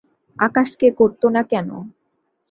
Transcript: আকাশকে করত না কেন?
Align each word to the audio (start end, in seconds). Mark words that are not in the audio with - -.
আকাশকে 0.39 0.87
করত 0.99 1.21
না 1.35 1.41
কেন? 1.51 1.69